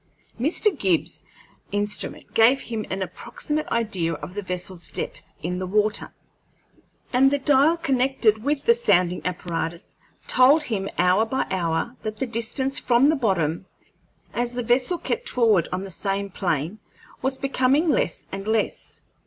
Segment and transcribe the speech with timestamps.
[0.39, 0.75] Mr.
[0.75, 1.25] Gibbs's
[1.71, 6.11] instrument gave him an approximate idea of the vessel's depth in the water,
[7.13, 12.25] and the dial connected with the sounding apparatus told him hour by hour that the
[12.25, 13.67] distance from the bottom,
[14.33, 16.79] as the vessel kept forward on the same plane,
[17.21, 19.03] was becoming less and less.